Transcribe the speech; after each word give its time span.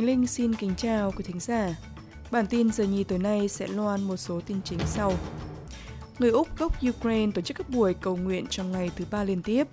Khánh 0.00 0.06
Linh 0.06 0.26
xin 0.26 0.54
kính 0.54 0.74
chào 0.76 1.12
quý 1.16 1.24
thính 1.24 1.40
giả. 1.40 1.76
Bản 2.30 2.46
tin 2.46 2.72
giờ 2.72 2.84
nhì 2.84 3.04
tối 3.04 3.18
nay 3.18 3.48
sẽ 3.48 3.66
loan 3.66 4.02
một 4.02 4.16
số 4.16 4.40
tin 4.46 4.62
chính 4.64 4.78
sau. 4.86 5.12
Người 6.18 6.30
Úc 6.30 6.58
gốc 6.58 6.72
Ukraine 6.88 7.32
tổ 7.34 7.42
chức 7.42 7.56
các 7.56 7.68
buổi 7.70 7.94
cầu 7.94 8.16
nguyện 8.16 8.46
trong 8.46 8.72
ngày 8.72 8.90
thứ 8.96 9.04
ba 9.10 9.24
liên 9.24 9.42
tiếp 9.42 9.68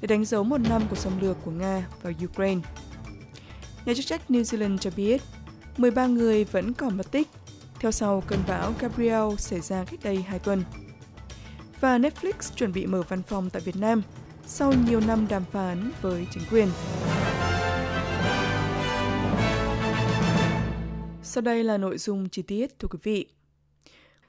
để 0.00 0.06
đánh 0.06 0.24
dấu 0.24 0.44
một 0.44 0.58
năm 0.68 0.82
của 0.90 0.96
xâm 0.96 1.20
lược 1.20 1.36
của 1.44 1.50
Nga 1.50 1.86
vào 2.02 2.12
Ukraine. 2.24 2.60
Nhà 3.84 3.94
chức 3.94 4.06
trách 4.06 4.20
New 4.28 4.42
Zealand 4.42 4.78
cho 4.78 4.90
biết 4.96 5.22
13 5.76 6.06
người 6.06 6.44
vẫn 6.44 6.74
còn 6.74 6.96
mất 6.96 7.10
tích 7.10 7.28
theo 7.80 7.92
sau 7.92 8.22
cơn 8.26 8.40
bão 8.48 8.72
Gabriel 8.80 9.34
xảy 9.38 9.60
ra 9.60 9.84
cách 9.84 10.00
đây 10.02 10.22
2 10.22 10.38
tuần. 10.38 10.64
Và 11.80 11.98
Netflix 11.98 12.32
chuẩn 12.56 12.72
bị 12.72 12.86
mở 12.86 13.02
văn 13.08 13.22
phòng 13.22 13.50
tại 13.50 13.62
Việt 13.62 13.76
Nam 13.76 14.02
sau 14.46 14.72
nhiều 14.88 15.00
năm 15.00 15.26
đàm 15.28 15.44
phán 15.52 15.90
với 16.02 16.26
chính 16.30 16.42
quyền. 16.50 16.68
Sau 21.28 21.42
đây 21.42 21.64
là 21.64 21.78
nội 21.78 21.98
dung 21.98 22.28
chi 22.28 22.42
tiết, 22.42 22.78
thưa 22.78 22.88
quý 22.90 22.98
vị. 23.02 23.26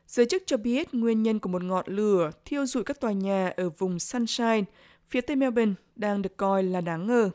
Giới 0.07 0.26
chức 0.26 0.44
cho 0.45 0.57
biết 0.57 0.94
nguyên 0.94 1.23
nhân 1.23 1.40
của 1.40 1.49
một 1.49 1.63
ngọn 1.63 1.85
lửa 1.88 2.31
thiêu 2.45 2.66
rụi 2.66 2.84
các 2.84 2.99
tòa 2.99 3.12
nhà 3.12 3.53
ở 3.57 3.70
vùng 3.70 3.99
Sunshine, 3.99 4.63
phía 5.07 5.21
tây 5.21 5.35
Melbourne, 5.35 5.73
đang 5.95 6.21
được 6.21 6.38
coi 6.38 6.63
là 6.63 6.81
đáng 6.81 7.07
ngờ. 7.07 7.30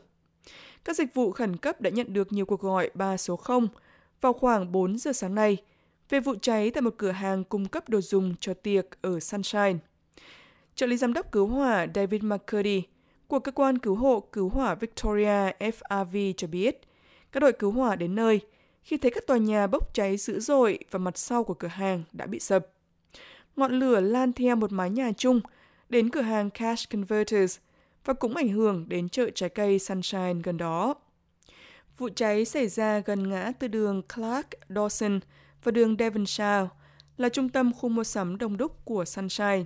Các 0.83 0.95
dịch 0.95 1.13
vụ 1.13 1.31
khẩn 1.31 1.57
cấp 1.57 1.81
đã 1.81 1.89
nhận 1.89 2.13
được 2.13 2.33
nhiều 2.33 2.45
cuộc 2.45 2.61
gọi 2.61 2.89
3 2.93 3.17
số 3.17 3.35
0 3.35 3.67
vào 4.21 4.33
khoảng 4.33 4.71
4 4.71 4.97
giờ 4.97 5.13
sáng 5.13 5.35
nay 5.35 5.57
về 6.09 6.19
vụ 6.19 6.35
cháy 6.41 6.71
tại 6.71 6.81
một 6.81 6.93
cửa 6.97 7.11
hàng 7.11 7.43
cung 7.43 7.65
cấp 7.65 7.89
đồ 7.89 8.01
dùng 8.01 8.35
cho 8.39 8.53
tiệc 8.53 8.85
ở 9.01 9.19
Sunshine. 9.19 9.77
Trợ 10.75 10.85
lý 10.85 10.97
giám 10.97 11.13
đốc 11.13 11.31
cứu 11.31 11.47
hỏa 11.47 11.87
David 11.95 12.23
McCurdy 12.23 12.83
của 13.27 13.39
cơ 13.39 13.51
quan 13.51 13.77
cứu 13.77 13.95
hộ 13.95 14.19
cứu 14.31 14.49
hỏa 14.49 14.75
Victoria 14.75 15.51
FRV 15.59 16.33
cho 16.37 16.47
biết, 16.47 16.81
các 17.31 17.39
đội 17.39 17.53
cứu 17.53 17.71
hỏa 17.71 17.95
đến 17.95 18.15
nơi 18.15 18.41
khi 18.85 18.97
thấy 18.97 19.11
các 19.11 19.27
tòa 19.27 19.37
nhà 19.37 19.67
bốc 19.67 19.93
cháy 19.93 20.17
dữ 20.17 20.39
dội 20.39 20.79
và 20.91 20.99
mặt 20.99 21.17
sau 21.17 21.43
của 21.43 21.53
cửa 21.53 21.67
hàng 21.67 22.03
đã 22.13 22.25
bị 22.25 22.39
sập. 22.39 22.67
Ngọn 23.55 23.79
lửa 23.79 23.99
lan 23.99 24.33
theo 24.33 24.55
một 24.55 24.71
mái 24.71 24.89
nhà 24.89 25.11
chung 25.17 25.41
đến 25.89 26.09
cửa 26.09 26.21
hàng 26.21 26.49
Cash 26.49 26.89
Converters 26.89 27.57
và 28.05 28.13
cũng 28.13 28.35
ảnh 28.35 28.49
hưởng 28.49 28.89
đến 28.89 29.09
chợ 29.09 29.29
trái 29.35 29.49
cây 29.49 29.79
Sunshine 29.79 30.33
gần 30.43 30.57
đó. 30.57 30.95
Vụ 31.97 32.09
cháy 32.15 32.45
xảy 32.45 32.67
ra 32.67 32.99
gần 32.99 33.29
ngã 33.29 33.51
tư 33.59 33.67
đường 33.67 34.01
Clark 34.15 34.47
Dawson 34.69 35.19
và 35.63 35.71
đường 35.71 35.95
Devonshire, 35.99 36.67
là 37.17 37.29
trung 37.29 37.49
tâm 37.49 37.73
khu 37.73 37.89
mua 37.89 38.03
sắm 38.03 38.37
đông 38.37 38.57
đúc 38.57 38.85
của 38.85 39.05
Sunshine. 39.05 39.63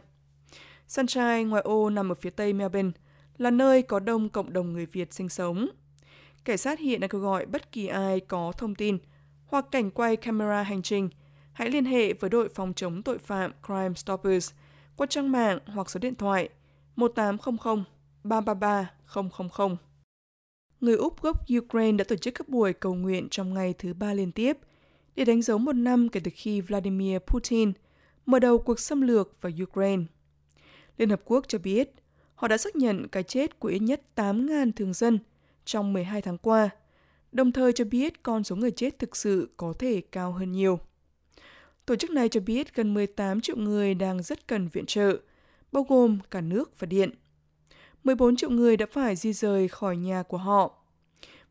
Sunshine, 0.88 1.44
ngoài 1.44 1.61
ô 1.61 1.89
nằm 1.89 2.11
ở 2.11 2.16
phía 2.16 2.30
tây 2.30 2.54
Melbourne, 2.54 2.92
là 3.38 3.52
nơi 3.52 3.81
có 3.81 4.00
đông 4.00 4.30
cộng 4.30 4.54
đồng 4.54 4.73
người 4.73 4.86
Việt 4.86 5.14
sinh 5.14 5.30
sống. 5.30 5.67
Cảnh 6.44 6.58
sát 6.58 6.80
hiện 6.80 7.00
đang 7.00 7.09
kêu 7.09 7.22
gọi 7.22 7.45
bất 7.45 7.72
kỳ 7.72 7.88
ai 7.88 8.20
có 8.20 8.52
thông 8.58 8.76
tin 8.76 8.98
hoặc 9.45 9.66
cảnh 9.72 9.92
quay 9.92 10.16
camera 10.16 10.64
hành 10.64 10.82
trình, 10.82 11.09
hãy 11.52 11.70
liên 11.70 11.86
hệ 11.86 12.14
với 12.14 12.30
đội 12.30 12.50
phòng 12.50 12.73
chống 12.73 13.04
tội 13.04 13.18
phạm 13.18 13.52
Crime 13.68 13.94
Stoppers 13.95 14.52
qua 14.95 15.08
trang 15.10 15.32
mạng 15.32 15.60
hoặc 15.66 15.90
số 15.90 16.00
điện 16.00 16.16
thoại 16.16 16.50
1800 16.95 17.84
333 18.23 18.92
000. 19.58 19.76
Người 20.82 20.95
Úc 20.95 21.22
gốc 21.22 21.45
Ukraine 21.58 21.98
đã 21.98 22.04
tổ 22.04 22.16
chức 22.16 22.34
các 22.34 22.50
buổi 22.50 22.73
cầu 22.73 22.95
nguyện 22.95 23.28
trong 23.32 23.54
ngày 23.54 23.73
thứ 23.78 23.94
ba 23.94 24.14
liên 24.14 24.32
tiếp 24.32 24.58
để 25.16 25.26
đánh 25.26 25.42
dấu 25.42 25.58
một 25.58 25.73
năm 25.73 26.10
kể 26.10 26.20
từ 26.23 26.32
khi 26.36 26.62
Vladimir 26.62 27.17
Putin 27.28 27.72
mở 28.26 28.40
đầu 28.40 28.58
cuộc 28.58 28.80
xâm 28.80 29.02
lược 29.02 29.42
vào 29.42 29.52
Ukraine. 29.64 30.04
Liên 30.98 31.10
Hợp 31.10 31.22
Quốc 31.26 31.45
cho 31.48 31.58
biết 31.60 31.92
họ 32.36 32.48
đã 32.48 32.58
xác 32.58 32.76
nhận 32.76 33.08
cái 33.08 33.23
chết 33.23 33.60
của 33.60 33.67
ít 33.67 33.80
nhất 33.80 34.02
8.000 34.16 34.71
thường 34.76 34.94
dân 34.94 35.20
trong 35.65 35.93
12 35.93 36.21
tháng 36.21 36.37
qua, 36.37 36.70
đồng 37.31 37.52
thời 37.52 37.73
cho 37.73 37.86
biết 37.86 38.23
con 38.23 38.43
số 38.43 38.55
người 38.55 38.71
chết 38.71 38.99
thực 38.99 39.15
sự 39.15 39.49
có 39.58 39.73
thể 39.80 40.02
cao 40.11 40.31
hơn 40.31 40.52
nhiều. 40.52 40.80
Tổ 41.86 41.95
chức 41.95 42.11
này 42.11 42.30
cho 42.30 42.39
biết 42.39 42.75
gần 42.75 42.93
18 42.93 43.42
triệu 43.42 43.55
người 43.58 43.93
đang 43.93 44.23
rất 44.23 44.47
cần 44.47 44.67
viện 44.67 44.86
trợ, 44.86 45.17
bao 45.71 45.86
gồm 45.89 46.20
cả 46.31 46.42
nước 46.42 46.80
và 46.80 46.86
điện. 46.86 47.09
14 48.03 48.36
triệu 48.36 48.49
người 48.49 48.77
đã 48.77 48.86
phải 48.92 49.15
di 49.15 49.33
rời 49.33 49.67
khỏi 49.67 49.97
nhà 49.97 50.23
của 50.23 50.37
họ. 50.37 50.75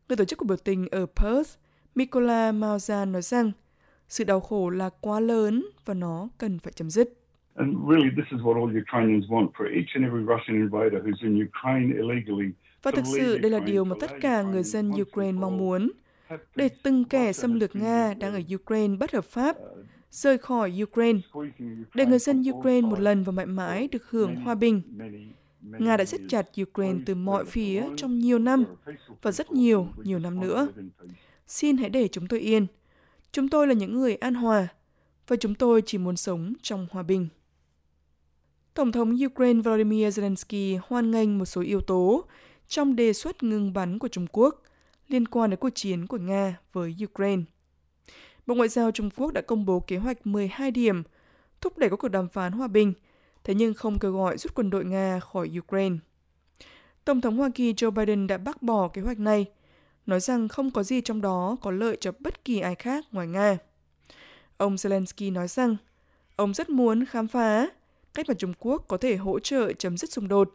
Người 0.09 0.15
tổ 0.15 0.25
chức 0.25 0.39
của 0.39 0.45
biểu 0.45 0.57
tình 0.57 0.87
ở 0.91 1.05
Perth, 1.15 1.49
Mikola 1.95 2.51
Mauza 2.51 3.11
nói 3.11 3.21
rằng 3.21 3.51
sự 4.07 4.23
đau 4.23 4.39
khổ 4.39 4.69
là 4.69 4.89
quá 4.89 5.19
lớn 5.19 5.65
và 5.85 5.93
nó 5.93 6.29
cần 6.37 6.59
phải 6.59 6.73
chấm 6.73 6.89
dứt. 6.89 7.09
And 7.55 7.75
really, 7.89 8.09
this 8.15 8.25
is 8.31 8.41
what 8.41 8.55
all 8.55 8.71
Ukrainians 8.81 9.25
want 9.25 9.51
for 9.57 9.65
each 9.79 9.91
and 9.95 10.05
every 10.05 10.23
Russian 10.33 10.55
invader 10.65 10.99
who's 11.03 11.21
in 11.21 11.47
Ukraine 11.47 11.93
illegally. 11.97 12.49
Và 12.83 12.91
thực 12.91 13.05
sự 13.05 13.37
đây 13.37 13.51
là 13.51 13.59
điều 13.59 13.85
mà 13.85 13.95
tất 13.99 14.11
cả 14.21 14.41
người 14.41 14.63
dân 14.63 14.91
Ukraine 15.01 15.39
mong 15.39 15.57
muốn, 15.57 15.91
để 16.55 16.69
từng 16.83 17.05
kẻ 17.05 17.33
xâm 17.33 17.59
lược 17.59 17.75
Nga 17.75 18.13
đang 18.13 18.33
ở 18.33 18.41
Ukraine 18.55 18.95
bất 18.95 19.11
hợp 19.11 19.25
pháp 19.25 19.57
rời 20.11 20.37
khỏi 20.37 20.79
Ukraine, 20.83 21.19
để 21.93 22.05
người 22.05 22.19
dân 22.19 22.43
Ukraine 22.51 22.87
một 22.87 22.99
lần 22.99 23.23
và 23.23 23.31
mãi 23.31 23.45
mãi 23.45 23.87
được 23.91 24.09
hưởng 24.09 24.35
hòa 24.35 24.55
bình. 24.55 24.81
Nga 25.61 25.97
đã 25.97 26.05
siết 26.05 26.21
chặt 26.29 26.47
Ukraine 26.61 26.99
từ 27.05 27.15
mọi 27.15 27.45
phía 27.45 27.83
trong 27.97 28.19
nhiều 28.19 28.39
năm 28.39 28.65
và 29.21 29.31
rất 29.31 29.51
nhiều, 29.51 29.87
nhiều 30.03 30.19
năm 30.19 30.39
nữa. 30.39 30.67
Xin 31.47 31.77
hãy 31.77 31.89
để 31.89 32.07
chúng 32.07 32.27
tôi 32.27 32.39
yên. 32.39 32.67
Chúng 33.31 33.49
tôi 33.49 33.67
là 33.67 33.73
những 33.73 33.95
người 33.99 34.15
an 34.15 34.33
hòa 34.33 34.67
và 35.27 35.35
chúng 35.35 35.55
tôi 35.55 35.81
chỉ 35.85 35.97
muốn 35.97 36.17
sống 36.17 36.53
trong 36.61 36.87
hòa 36.91 37.03
bình. 37.03 37.27
Tổng 38.73 38.91
thống 38.91 39.17
Ukraine 39.25 39.61
Volodymyr 39.61 40.19
Zelensky 40.19 40.79
hoan 40.87 41.11
nghênh 41.11 41.37
một 41.37 41.45
số 41.45 41.61
yếu 41.61 41.81
tố 41.81 42.25
trong 42.69 42.95
đề 42.95 43.13
xuất 43.13 43.43
ngừng 43.43 43.73
bắn 43.73 43.99
của 43.99 44.07
Trung 44.07 44.27
Quốc 44.31 44.63
liên 45.07 45.27
quan 45.27 45.49
đến 45.49 45.59
cuộc 45.59 45.69
chiến 45.69 46.07
của 46.07 46.17
Nga 46.17 46.57
với 46.73 46.95
Ukraine. 47.03 47.43
Bộ 48.45 48.55
Ngoại 48.55 48.69
giao 48.69 48.91
Trung 48.91 49.09
Quốc 49.09 49.33
đã 49.33 49.41
công 49.41 49.65
bố 49.65 49.79
kế 49.79 49.97
hoạch 49.97 50.27
12 50.27 50.71
điểm 50.71 51.03
thúc 51.61 51.77
đẩy 51.77 51.89
các 51.89 51.95
cuộc 51.95 52.07
đàm 52.07 52.27
phán 52.27 52.51
hòa 52.51 52.67
bình, 52.67 52.93
thế 53.43 53.53
nhưng 53.53 53.73
không 53.73 53.99
kêu 53.99 54.11
gọi 54.11 54.37
rút 54.37 54.55
quân 54.55 54.69
đội 54.69 54.85
Nga 54.85 55.19
khỏi 55.19 55.51
Ukraine. 55.59 55.95
Tổng 57.05 57.21
thống 57.21 57.37
Hoa 57.37 57.49
Kỳ 57.55 57.73
Joe 57.73 57.91
Biden 57.91 58.27
đã 58.27 58.37
bác 58.37 58.61
bỏ 58.61 58.87
kế 58.87 59.01
hoạch 59.01 59.19
này, 59.19 59.45
nói 60.05 60.19
rằng 60.19 60.47
không 60.47 60.71
có 60.71 60.83
gì 60.83 61.01
trong 61.01 61.21
đó 61.21 61.57
có 61.61 61.71
lợi 61.71 61.97
cho 61.99 62.11
bất 62.19 62.45
kỳ 62.45 62.59
ai 62.59 62.75
khác 62.75 63.05
ngoài 63.11 63.27
Nga. 63.27 63.57
Ông 64.57 64.75
Zelensky 64.75 65.33
nói 65.33 65.47
rằng 65.47 65.77
ông 66.35 66.53
rất 66.53 66.69
muốn 66.69 67.05
khám 67.05 67.27
phá 67.27 67.67
cách 68.13 68.25
mà 68.27 68.33
Trung 68.33 68.53
Quốc 68.59 68.85
có 68.87 68.97
thể 68.97 69.15
hỗ 69.15 69.39
trợ 69.39 69.73
chấm 69.73 69.97
dứt 69.97 70.11
xung 70.11 70.27
đột. 70.27 70.53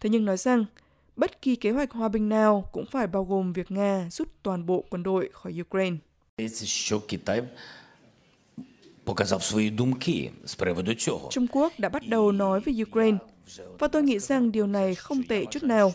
Thế 0.00 0.10
nhưng 0.10 0.24
nói 0.24 0.36
rằng, 0.36 0.64
bất 1.16 1.42
kỳ 1.42 1.56
kế 1.56 1.70
hoạch 1.70 1.90
hòa 1.90 2.08
bình 2.08 2.28
nào 2.28 2.68
cũng 2.72 2.86
phải 2.86 3.06
bao 3.06 3.24
gồm 3.24 3.52
việc 3.52 3.70
Nga 3.70 4.06
rút 4.10 4.28
toàn 4.42 4.66
bộ 4.66 4.84
quân 4.90 5.02
đội 5.02 5.30
khỏi 5.32 5.54
Ukraine. 5.60 5.96
Trung 11.30 11.46
Quốc 11.52 11.72
đã 11.78 11.88
bắt 11.88 12.02
đầu 12.08 12.32
nói 12.32 12.60
với 12.60 12.82
Ukraine, 12.82 13.18
và 13.78 13.88
tôi 13.88 14.02
nghĩ 14.02 14.18
rằng 14.18 14.52
điều 14.52 14.66
này 14.66 14.94
không 14.94 15.22
tệ 15.22 15.44
chút 15.50 15.62
nào. 15.62 15.92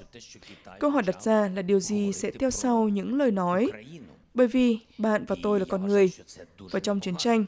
Câu 0.80 0.90
hỏi 0.90 1.04
đặt 1.06 1.24
ra 1.24 1.50
là 1.56 1.62
điều 1.62 1.80
gì 1.80 2.14
sẽ 2.14 2.32
theo 2.32 2.52
sau 2.52 2.90
những 2.90 3.18
lời 3.18 3.32
nói, 3.32 3.72
bởi 4.34 4.48
vì 4.48 4.80
bạn 4.98 5.26
và 5.26 5.36
tôi 5.44 5.60
là 5.60 5.66
con 5.70 5.88
người, 5.88 6.12
và 6.58 6.80
trong 6.80 7.00
chiến 7.00 7.16
tranh, 7.16 7.46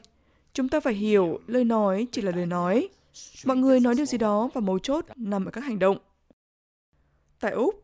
chúng 0.54 0.68
ta 0.68 0.80
phải 0.80 0.94
hiểu 0.94 1.40
lời 1.46 1.64
nói 1.64 2.06
chỉ 2.12 2.22
là 2.22 2.32
lời 2.32 2.46
nói, 2.46 2.88
Mọi 3.44 3.56
người 3.56 3.80
nói 3.80 3.94
điều 3.94 4.06
gì 4.06 4.18
đó 4.18 4.50
và 4.54 4.60
mấu 4.60 4.78
chốt 4.78 5.04
nằm 5.16 5.44
ở 5.44 5.50
các 5.50 5.64
hành 5.64 5.78
động. 5.78 5.98
Tại 7.42 7.52
Úc, 7.52 7.82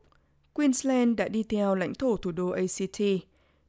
Queensland 0.52 1.16
đã 1.16 1.28
đi 1.28 1.42
theo 1.42 1.74
lãnh 1.74 1.94
thổ 1.94 2.16
thủ 2.16 2.32
đô 2.32 2.48
ACT 2.50 3.00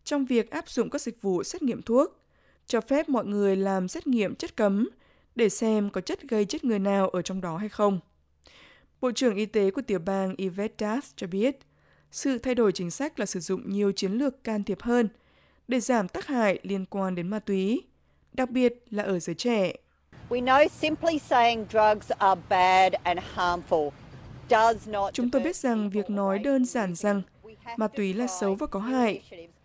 trong 0.04 0.26
việc 0.26 0.52
áp 0.52 0.70
dụng 0.70 0.90
các 0.90 1.02
dịch 1.02 1.22
vụ 1.22 1.44
xét 1.44 1.62
nghiệm 1.62 1.82
thuốc, 1.82 2.22
cho 2.68 2.82
phép 2.82 3.10
mọi 3.10 3.26
người 3.26 3.56
làm 3.56 3.88
xét 3.88 4.08
nghiệm 4.08 4.36
chất 4.36 4.56
cấm 4.56 4.90
để 5.36 5.50
xem 5.50 5.90
có 5.90 6.02
chất 6.02 6.22
gây 6.22 6.46
chết 6.46 6.64
người 6.64 6.80
nào 6.80 7.10
ở 7.10 7.22
trong 7.22 7.42
đó 7.42 7.58
hay 7.58 7.70
không. 7.70 8.00
Bộ 9.02 9.12
trưởng 9.12 9.36
Y 9.36 9.46
tế 9.46 9.72
của 9.72 9.82
tiểu 9.82 10.00
bang 10.00 10.36
Yvette 10.36 10.86
Dath 10.86 11.08
cho 11.16 11.28
biết, 11.28 11.58
sự 12.12 12.38
thay 12.38 12.56
đổi 12.56 12.72
chính 12.72 12.92
sách 12.92 13.20
là 13.20 13.26
sử 13.26 13.40
dụng 13.40 13.70
nhiều 13.70 13.92
chiến 13.92 14.12
lược 14.12 14.44
can 14.44 14.64
thiệp 14.64 14.82
hơn 14.82 15.10
để 15.68 15.80
giảm 15.80 16.08
tác 16.08 16.28
hại 16.28 16.60
liên 16.64 16.86
quan 16.86 17.16
đến 17.16 17.28
ma 17.28 17.40
túy, 17.40 17.84
đặc 18.34 18.50
biệt 18.50 18.74
là 18.90 19.04
ở 19.04 19.20
giới 19.20 19.36
trẻ. 19.36 19.74
We 20.30 20.44
know 20.44 20.68
simply 20.68 21.20
saying 21.20 21.66
drugs 21.70 22.12
are 22.18 22.42
bad 22.50 22.94
and 23.04 23.20
harmful. 23.36 23.90
Chúng 25.14 25.30
tôi 25.32 25.42
biết 25.42 25.56
rằng 25.56 25.90
việc 25.90 26.10
nói 26.10 26.40
đơn 26.40 26.66
giản 26.66 26.96
rằng 26.96 27.22
ma 27.78 27.88
túy 27.88 28.14
là 28.14 28.28
xấu 28.28 28.56
và 28.56 28.68
có 28.68 28.80
hại 28.80 29.22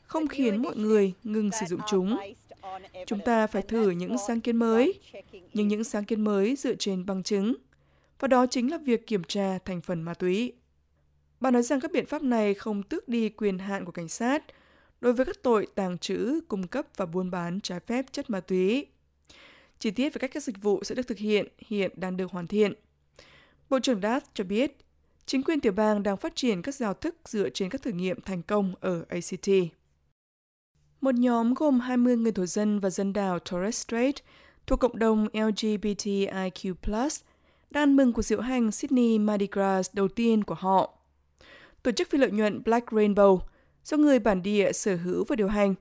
không 0.07 0.27
khiến 0.27 0.63
mọi 0.63 0.77
người 0.77 1.13
ngừng 1.25 1.51
sử 1.61 1.67
dụng 1.67 1.81
chúng. 1.91 2.17
Chúng 3.07 3.21
ta 3.25 3.47
phải 3.47 3.63
thử 3.63 3.91
những 3.91 4.17
sáng 4.29 4.41
kiến 4.41 4.57
mới, 4.57 5.01
nhưng 5.53 5.69
những 5.69 5.85
sáng 5.85 6.05
kiến 6.05 6.21
mới 6.21 6.57
dựa 6.57 6.75
trên 6.75 7.07
bằng 7.07 7.23
chứng, 7.23 7.55
và 8.21 8.29
đó 8.29 8.47
chính 8.47 8.71
là 8.71 8.79
việc 8.79 9.07
kiểm 9.07 9.25
tra 9.25 9.59
thành 9.65 9.81
phần 9.81 10.03
ma 10.03 10.15
túy. 10.15 10.53
Bà 11.41 11.51
nói 11.51 11.63
rằng 11.63 11.81
các 11.81 11.93
biện 11.93 12.07
pháp 12.07 12.23
này 12.23 12.55
không 12.55 12.83
tước 12.83 13.09
đi 13.09 13.29
quyền 13.29 13.59
hạn 13.59 13.85
của 13.85 13.93
cảnh 13.93 14.09
sát 14.09 14.45
đối 15.01 15.13
với 15.13 15.27
các 15.27 15.43
tội 15.43 15.67
tàng 15.75 15.99
trữ, 15.99 16.41
cung 16.49 16.67
cấp 16.67 16.87
và 16.97 17.07
buôn 17.07 17.31
bán 17.31 17.61
trái 17.61 17.81
phép 17.81 18.07
chất 18.13 18.31
ma 18.31 18.41
túy. 18.41 18.87
Chi 19.79 19.91
tiết 19.91 20.15
về 20.15 20.19
cách 20.19 20.31
các 20.35 20.43
dịch 20.43 20.63
vụ 20.63 20.85
sẽ 20.85 20.95
được 20.95 21.07
thực 21.07 21.19
hiện 21.19 21.49
hiện 21.59 21.91
đang 21.97 22.17
được 22.17 22.31
hoàn 22.31 22.47
thiện. 22.47 22.73
Bộ 23.71 23.79
trưởng 23.79 24.01
Dath 24.01 24.27
cho 24.35 24.45
biết, 24.45 24.77
chính 25.27 25.43
quyền 25.43 25.61
tiểu 25.61 25.73
bang 25.73 26.03
đang 26.03 26.17
phát 26.17 26.37
triển 26.37 26.63
các 26.63 26.75
giao 26.75 26.95
thức 26.95 27.17
dựa 27.25 27.49
trên 27.49 27.71
các 27.71 27.83
thử 27.83 27.91
nghiệm 27.91 28.21
thành 28.21 28.43
công 28.43 28.75
ở 28.81 29.05
ACT. 29.09 29.49
Một 31.01 31.15
nhóm 31.15 31.55
gồm 31.55 31.81
20 31.81 32.17
người 32.17 32.33
thổ 32.33 32.47
dân 32.47 32.81
và 32.81 32.91
dân 32.91 33.13
đảo 33.13 33.39
Torres 33.39 33.85
Strait 33.85 34.15
thuộc 34.67 34.81
cộng 34.81 34.99
đồng 34.99 35.27
LGBTIQ+, 35.33 36.75
đang 37.71 37.97
mừng 37.97 38.13
cuộc 38.13 38.23
diễu 38.23 38.41
hành 38.41 38.73
Sydney 38.73 39.19
Mardi 39.19 39.49
Gras 39.53 39.91
đầu 39.93 40.09
tiên 40.09 40.45
của 40.45 40.55
họ. 40.55 40.99
Tổ 41.83 41.91
chức 41.91 42.11
phi 42.11 42.19
lợi 42.19 42.31
nhuận 42.31 42.63
Black 42.65 42.87
Rainbow, 42.89 43.39
do 43.85 43.97
người 43.97 44.19
bản 44.19 44.43
địa 44.43 44.73
sở 44.73 44.97
hữu 44.97 45.25
và 45.25 45.37
điều 45.37 45.49
hành, 45.49 45.75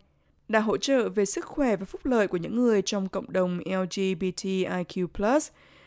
đã 0.47 0.59
hỗ 0.59 0.77
trợ 0.77 1.09
về 1.09 1.25
sức 1.25 1.45
khỏe 1.45 1.75
và 1.75 1.85
phúc 1.85 2.06
lợi 2.06 2.27
của 2.27 2.38
những 2.38 2.56
người 2.56 2.81
trong 2.81 3.09
cộng 3.09 3.33
đồng 3.33 3.59
LGBTIQ+, 3.59 5.07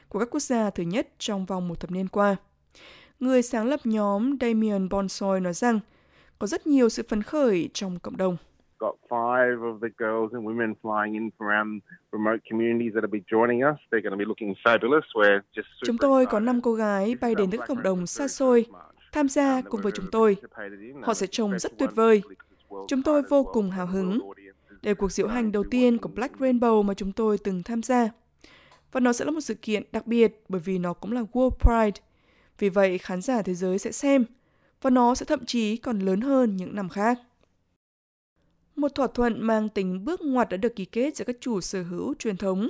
của 0.09 0.19
các 0.19 0.29
quốc 0.31 0.41
gia 0.41 0.71
thứ 0.71 0.83
nhất 0.83 1.09
trong 1.19 1.47
vòng 1.47 1.69
một 1.69 1.81
thập 1.81 1.91
niên 1.91 2.09
qua. 2.09 2.37
Người 3.21 3.43
sáng 3.43 3.67
lập 3.67 3.81
nhóm 3.85 4.37
Damien 4.41 4.89
Bonsoy 4.89 5.41
nói 5.41 5.53
rằng 5.53 5.81
có 6.39 6.47
rất 6.47 6.67
nhiều 6.67 6.89
sự 6.89 7.03
phấn 7.09 7.23
khởi 7.23 7.71
trong 7.73 7.99
cộng 7.99 8.17
đồng 8.17 8.37
got 8.79 8.95
five 9.09 9.59
of 9.61 9.81
the 9.81 9.89
girls 9.99 10.33
and 10.33 10.45
women 10.45 10.75
flying 10.83 11.13
in 11.13 11.31
from 11.39 11.47
around 11.49 11.83
remote 12.13 12.41
communities 12.51 12.95
that'll 12.95 13.11
be 13.11 13.25
joining 13.31 13.73
us. 13.73 13.79
They're 13.91 14.03
going 14.03 14.13
to 14.13 14.17
be 14.17 14.25
looking 14.25 14.55
fabulous. 14.65 15.05
We're 15.15 15.41
just 15.57 15.67
Chúng 15.87 15.99
tôi 15.99 16.27
có 16.27 16.41
năm 16.41 16.61
cô 16.61 16.75
gái 16.75 17.15
bay 17.21 17.35
đến 17.35 17.51
từ 17.51 17.59
cộng 17.69 17.83
đồng 17.83 18.07
xa 18.07 18.29
xôi 18.29 18.67
tham 19.13 19.29
gia 19.29 19.63
cùng 19.63 19.81
với 19.81 19.93
chúng 19.93 20.07
tôi. 20.13 20.37
Họ 21.03 21.15
sẽ 21.15 21.27
trông 21.27 21.59
rất 21.59 21.73
tuyệt 21.79 21.91
vời. 21.95 22.23
Chúng 22.89 23.03
tôi 23.03 23.23
vô 23.23 23.45
cùng 23.45 23.71
hào 23.71 23.87
hứng. 23.87 24.19
Đây 24.83 24.95
là 24.95 24.95
cuộc 24.95 25.13
diễu 25.13 25.29
hành 25.29 25.53
đầu 25.53 25.65
tiên 25.71 25.99
của 25.99 26.09
Black 26.09 26.39
Rainbow 26.39 26.83
mà 26.83 26.95
chúng 26.95 27.13
tôi 27.13 27.39
từng 27.39 27.63
tham 27.63 27.83
gia. 27.83 28.09
Và 28.93 29.01
nó 29.01 29.13
sẽ 29.13 29.25
là 29.25 29.31
một 29.31 29.41
sự 29.41 29.55
kiện 29.55 29.83
đặc 29.93 30.07
biệt 30.07 30.45
bởi 30.49 30.61
vì 30.61 30.79
nó 30.79 30.93
cũng 30.93 31.13
là 31.13 31.23
World 31.33 31.51
Pride. 31.51 32.03
Vì 32.59 32.69
vậy, 32.69 32.99
khán 32.99 33.23
giả 33.23 33.43
thế 33.43 33.55
giới 33.55 33.79
sẽ 33.79 33.93
xem 33.93 34.25
và 34.83 34.91
nó 34.91 35.15
sẽ 35.15 35.27
thậm 35.27 35.45
chí 35.47 35.77
còn 35.77 35.99
lớn 35.99 36.21
hơn 36.21 36.57
những 36.57 36.75
năm 36.75 36.89
khác. 36.89 37.19
Một 38.77 38.95
thỏa 38.95 39.07
thuận 39.07 39.43
mang 39.43 39.69
tính 39.69 40.05
bước 40.05 40.21
ngoặt 40.21 40.49
đã 40.49 40.57
được 40.57 40.77
ký 40.77 40.85
kết 40.85 41.17
giữa 41.17 41.25
các 41.25 41.37
chủ 41.41 41.61
sở 41.61 41.83
hữu 41.83 42.15
truyền 42.15 42.37
thống 42.37 42.69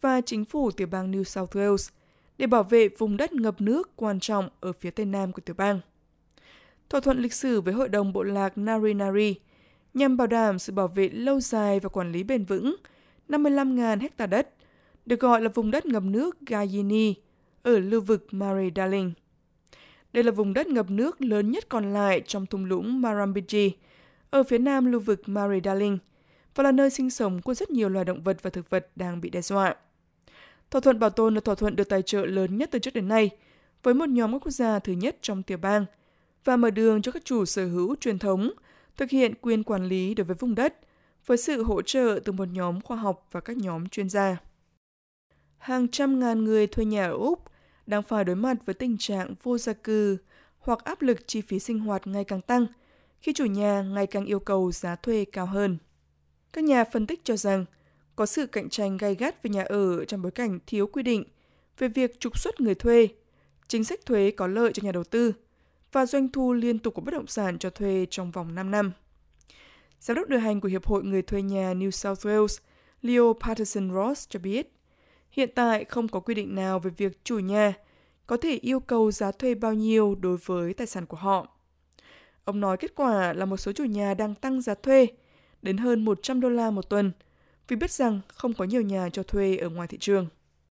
và 0.00 0.20
chính 0.20 0.44
phủ 0.44 0.70
tiểu 0.70 0.86
bang 0.86 1.12
New 1.12 1.24
South 1.24 1.56
Wales 1.56 1.90
để 2.38 2.46
bảo 2.46 2.62
vệ 2.62 2.88
vùng 2.88 3.16
đất 3.16 3.32
ngập 3.32 3.60
nước 3.60 3.96
quan 3.96 4.20
trọng 4.20 4.48
ở 4.60 4.72
phía 4.72 4.90
tây 4.90 5.06
nam 5.06 5.32
của 5.32 5.40
tiểu 5.40 5.54
bang. 5.58 5.80
Thỏa 6.88 7.00
thuận 7.00 7.18
lịch 7.18 7.32
sử 7.32 7.60
với 7.60 7.74
Hội 7.74 7.88
đồng 7.88 8.12
Bộ 8.12 8.22
lạc 8.22 8.58
Nari 8.58 8.94
Nari 8.94 9.34
nhằm 9.94 10.16
bảo 10.16 10.26
đảm 10.26 10.58
sự 10.58 10.72
bảo 10.72 10.88
vệ 10.88 11.08
lâu 11.08 11.40
dài 11.40 11.80
và 11.80 11.88
quản 11.88 12.12
lý 12.12 12.22
bền 12.22 12.44
vững 12.44 12.76
55.000 13.28 14.00
hecta 14.00 14.26
đất, 14.26 14.54
được 15.06 15.20
gọi 15.20 15.40
là 15.42 15.48
vùng 15.48 15.70
đất 15.70 15.86
ngập 15.86 16.02
nước 16.02 16.36
Gayini 16.46 17.14
ở 17.62 17.78
lưu 17.78 18.00
vực 18.00 18.26
Murray 18.30 18.70
Darling. 18.76 19.12
Đây 20.12 20.24
là 20.24 20.32
vùng 20.32 20.54
đất 20.54 20.66
ngập 20.66 20.90
nước 20.90 21.20
lớn 21.20 21.50
nhất 21.50 21.68
còn 21.68 21.92
lại 21.92 22.22
trong 22.26 22.46
thung 22.46 22.64
lũng 22.64 23.02
Marambiji, 23.02 23.70
ở 24.30 24.42
phía 24.42 24.58
nam 24.58 24.92
lưu 24.92 25.00
vực 25.00 25.22
Murray 25.28 25.60
Darling 25.64 25.98
và 26.54 26.64
là 26.64 26.72
nơi 26.72 26.90
sinh 26.90 27.10
sống 27.10 27.42
của 27.42 27.54
rất 27.54 27.70
nhiều 27.70 27.88
loài 27.88 28.04
động 28.04 28.22
vật 28.22 28.42
và 28.42 28.50
thực 28.50 28.70
vật 28.70 28.90
đang 28.96 29.20
bị 29.20 29.30
đe 29.30 29.42
dọa. 29.42 29.74
Thỏa 30.70 30.80
thuận 30.80 30.98
bảo 30.98 31.10
tồn 31.10 31.34
là 31.34 31.40
thỏa 31.40 31.54
thuận 31.54 31.76
được 31.76 31.88
tài 31.88 32.02
trợ 32.02 32.26
lớn 32.26 32.58
nhất 32.58 32.68
từ 32.72 32.78
trước 32.78 32.94
đến 32.94 33.08
nay, 33.08 33.30
với 33.82 33.94
một 33.94 34.08
nhóm 34.08 34.32
các 34.32 34.38
quốc 34.38 34.52
gia 34.52 34.78
thứ 34.78 34.92
nhất 34.92 35.16
trong 35.22 35.42
tiểu 35.42 35.58
bang, 35.58 35.84
và 36.44 36.56
mở 36.56 36.70
đường 36.70 37.02
cho 37.02 37.12
các 37.12 37.24
chủ 37.24 37.44
sở 37.44 37.66
hữu 37.66 37.96
truyền 37.96 38.18
thống 38.18 38.50
thực 38.96 39.10
hiện 39.10 39.34
quyền 39.40 39.62
quản 39.62 39.84
lý 39.84 40.14
đối 40.14 40.24
với 40.24 40.36
vùng 40.36 40.54
đất, 40.54 40.78
với 41.26 41.36
sự 41.36 41.62
hỗ 41.62 41.82
trợ 41.82 42.20
từ 42.24 42.32
một 42.32 42.48
nhóm 42.52 42.80
khoa 42.80 42.96
học 42.96 43.28
và 43.32 43.40
các 43.40 43.56
nhóm 43.56 43.88
chuyên 43.88 44.08
gia. 44.08 44.36
Hàng 45.62 45.88
trăm 45.88 46.20
ngàn 46.20 46.44
người 46.44 46.66
thuê 46.66 46.84
nhà 46.84 47.04
ở 47.04 47.12
Úc 47.12 47.42
đang 47.86 48.02
phải 48.02 48.24
đối 48.24 48.36
mặt 48.36 48.56
với 48.66 48.74
tình 48.74 48.96
trạng 48.98 49.34
vô 49.42 49.58
gia 49.58 49.72
cư 49.72 50.16
hoặc 50.58 50.84
áp 50.84 51.02
lực 51.02 51.18
chi 51.26 51.40
phí 51.40 51.58
sinh 51.58 51.78
hoạt 51.78 52.06
ngày 52.06 52.24
càng 52.24 52.40
tăng– 52.40 52.66
khi 53.22 53.32
chủ 53.32 53.44
nhà 53.44 53.82
ngày 53.82 54.06
càng 54.06 54.24
yêu 54.24 54.40
cầu 54.40 54.72
giá 54.72 54.96
thuê 54.96 55.24
cao 55.32 55.46
hơn. 55.46 55.78
Các 56.52 56.64
nhà 56.64 56.84
phân 56.84 57.06
tích 57.06 57.24
cho 57.24 57.36
rằng 57.36 57.64
có 58.16 58.26
sự 58.26 58.46
cạnh 58.46 58.68
tranh 58.68 58.96
gay 58.96 59.14
gắt 59.14 59.42
về 59.42 59.50
nhà 59.50 59.62
ở 59.62 60.04
trong 60.04 60.22
bối 60.22 60.32
cảnh 60.32 60.58
thiếu 60.66 60.86
quy 60.86 61.02
định 61.02 61.24
về 61.78 61.88
việc 61.88 62.20
trục 62.20 62.38
xuất 62.38 62.60
người 62.60 62.74
thuê, 62.74 63.08
chính 63.68 63.84
sách 63.84 64.00
thuế 64.06 64.30
có 64.30 64.46
lợi 64.46 64.72
cho 64.74 64.82
nhà 64.82 64.92
đầu 64.92 65.04
tư 65.04 65.32
và 65.92 66.06
doanh 66.06 66.28
thu 66.28 66.52
liên 66.52 66.78
tục 66.78 66.94
của 66.94 67.00
bất 67.00 67.14
động 67.14 67.26
sản 67.26 67.58
cho 67.58 67.70
thuê 67.70 68.06
trong 68.10 68.30
vòng 68.30 68.54
5 68.54 68.70
năm. 68.70 68.92
Giám 70.00 70.16
đốc 70.16 70.28
điều 70.28 70.40
hành 70.40 70.60
của 70.60 70.68
Hiệp 70.68 70.86
hội 70.86 71.04
Người 71.04 71.22
thuê 71.22 71.42
nhà 71.42 71.74
New 71.74 71.90
South 71.90 72.26
Wales, 72.26 72.58
Leo 73.02 73.34
Patterson 73.40 73.90
Ross 73.94 74.28
cho 74.28 74.40
biết, 74.40 74.72
hiện 75.32 75.50
tại 75.54 75.84
không 75.84 76.08
có 76.08 76.20
quy 76.20 76.34
định 76.34 76.54
nào 76.54 76.78
về 76.78 76.90
việc 76.96 77.24
chủ 77.24 77.38
nhà 77.38 77.72
có 78.26 78.36
thể 78.36 78.58
yêu 78.62 78.80
cầu 78.80 79.10
giá 79.10 79.32
thuê 79.32 79.54
bao 79.54 79.74
nhiêu 79.74 80.14
đối 80.14 80.36
với 80.36 80.74
tài 80.74 80.86
sản 80.86 81.06
của 81.06 81.16
họ. 81.16 81.46
Ông 82.44 82.60
nói 82.60 82.76
kết 82.76 82.94
quả 82.94 83.32
là 83.32 83.44
một 83.44 83.56
số 83.56 83.72
chủ 83.72 83.84
nhà 83.84 84.14
đang 84.14 84.34
tăng 84.34 84.60
giá 84.60 84.74
thuê 84.74 85.06
đến 85.62 85.76
hơn 85.76 86.04
100 86.04 86.40
đô 86.40 86.48
la 86.48 86.70
một 86.70 86.88
tuần, 86.88 87.12
vì 87.68 87.76
biết 87.76 87.90
rằng 87.90 88.20
không 88.28 88.54
có 88.54 88.64
nhiều 88.64 88.82
nhà 88.82 89.08
cho 89.12 89.22
thuê 89.22 89.56
ở 89.56 89.68
ngoài 89.68 89.88
thị 89.88 89.98
trường. 90.00 90.26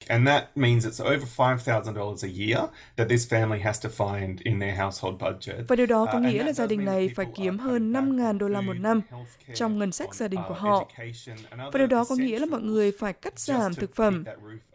And 0.08 0.26
that 0.26 0.44
means 0.56 0.86
it's 0.86 1.00
over 1.00 1.26
$5,000 1.36 2.24
a 2.24 2.28
year 2.28 2.68
that 2.96 3.08
this 3.08 3.32
family 3.32 3.62
has 3.62 3.84
to 3.84 3.88
find 3.88 4.36
in 4.44 4.60
their 4.60 4.78
household 4.78 5.20
budget. 5.20 5.68
Và 5.68 5.76
điều 5.76 5.86
đó 5.86 6.06
có 6.12 6.18
uh, 6.18 6.24
nghĩa 6.24 6.44
là 6.44 6.52
gia 6.52 6.66
đình 6.66 6.84
này 6.84 7.10
phải 7.16 7.26
kiếm 7.34 7.58
hơn 7.58 7.92
5.000 7.92 8.38
đô 8.38 8.48
la 8.48 8.60
một 8.60 8.76
năm 8.80 9.00
trong 9.54 9.78
ngân 9.78 9.92
sách 9.92 10.14
gia 10.14 10.28
đình 10.28 10.40
của 10.48 10.54
uh, 10.54 10.60
họ. 10.60 10.88
Và 11.50 11.78
điều 11.78 11.86
đó 11.86 12.04
có 12.08 12.16
nghĩa 12.16 12.38
là 12.38 12.46
mọi 12.46 12.60
người 12.60 12.92
phải 12.98 13.12
cắt 13.12 13.38
giảm 13.38 13.74
thực 13.74 13.94
phẩm, 13.94 14.24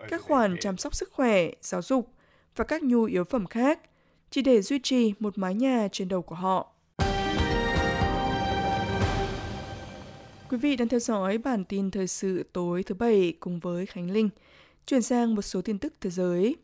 các 0.10 0.22
khoản 0.22 0.58
chăm 0.60 0.78
sóc 0.78 0.96
sức 0.96 1.10
khỏe, 1.12 1.50
giáo 1.62 1.82
dục 1.82 2.10
và 2.56 2.66
các 2.66 2.84
nhu 2.84 3.04
yếu 3.04 3.24
phẩm 3.24 3.48
khác 3.48 3.80
chỉ 4.32 4.42
để 4.42 4.62
duy 4.62 4.80
trì 4.80 5.14
một 5.20 5.38
mái 5.38 5.54
nhà 5.54 5.88
trên 5.92 6.08
đầu 6.08 6.22
của 6.22 6.36
họ. 6.36 6.72
Quý 10.50 10.58
vị 10.58 10.76
đang 10.76 10.88
theo 10.88 11.00
dõi 11.00 11.38
bản 11.38 11.64
tin 11.64 11.92
thời 11.92 12.08
sự 12.08 12.44
tối 12.54 12.84
thứ 12.84 12.96
Bảy 12.96 13.34
cùng 13.40 13.60
với 13.60 13.86
Khánh 13.86 14.12
Linh. 14.12 14.30
Chuyển 14.86 15.02
sang 15.02 15.36
một 15.36 15.42
số 15.42 15.62
tin 15.62 15.80
tức 15.80 15.94
thế 16.02 16.10
giới. 16.10 16.56